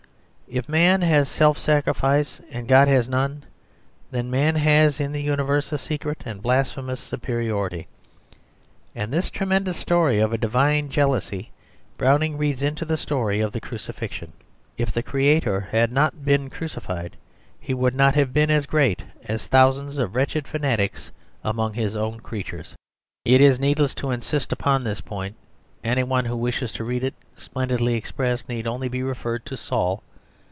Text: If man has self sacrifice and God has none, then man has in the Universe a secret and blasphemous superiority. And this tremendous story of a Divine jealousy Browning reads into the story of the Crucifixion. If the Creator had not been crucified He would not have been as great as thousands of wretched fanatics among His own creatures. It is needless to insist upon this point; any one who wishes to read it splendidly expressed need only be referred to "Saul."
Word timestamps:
If 0.53 0.67
man 0.67 0.99
has 1.01 1.29
self 1.29 1.57
sacrifice 1.57 2.41
and 2.51 2.67
God 2.67 2.89
has 2.89 3.07
none, 3.07 3.45
then 4.11 4.29
man 4.29 4.57
has 4.57 4.99
in 4.99 5.13
the 5.13 5.21
Universe 5.21 5.71
a 5.71 5.77
secret 5.77 6.23
and 6.25 6.41
blasphemous 6.41 6.99
superiority. 6.99 7.87
And 8.93 9.13
this 9.13 9.29
tremendous 9.29 9.77
story 9.77 10.19
of 10.19 10.33
a 10.33 10.37
Divine 10.37 10.89
jealousy 10.89 11.51
Browning 11.97 12.37
reads 12.37 12.63
into 12.63 12.83
the 12.83 12.97
story 12.97 13.39
of 13.39 13.53
the 13.53 13.61
Crucifixion. 13.61 14.33
If 14.77 14.91
the 14.91 15.01
Creator 15.01 15.61
had 15.71 15.89
not 15.89 16.25
been 16.25 16.49
crucified 16.49 17.15
He 17.57 17.73
would 17.73 17.95
not 17.95 18.15
have 18.15 18.33
been 18.33 18.51
as 18.51 18.65
great 18.65 19.05
as 19.23 19.47
thousands 19.47 19.99
of 19.99 20.15
wretched 20.17 20.49
fanatics 20.49 21.13
among 21.45 21.75
His 21.75 21.95
own 21.95 22.19
creatures. 22.19 22.75
It 23.23 23.39
is 23.39 23.57
needless 23.57 23.95
to 23.95 24.11
insist 24.11 24.51
upon 24.51 24.83
this 24.83 24.99
point; 24.99 25.37
any 25.81 26.03
one 26.03 26.25
who 26.25 26.35
wishes 26.35 26.73
to 26.73 26.83
read 26.83 27.05
it 27.05 27.13
splendidly 27.37 27.93
expressed 27.95 28.49
need 28.49 28.67
only 28.67 28.89
be 28.89 29.01
referred 29.01 29.45
to 29.45 29.55
"Saul." 29.55 30.03